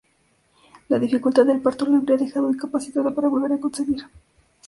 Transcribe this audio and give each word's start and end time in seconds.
La 0.87 0.97
dificultad 0.97 1.45
del 1.45 1.61
parto 1.61 1.85
la 1.85 1.97
habría 1.99 2.17
dejado 2.17 2.49
incapacitada 2.49 3.13
para 3.13 3.27
volver 3.27 3.53
a 3.53 3.59
concebir. 3.59 4.01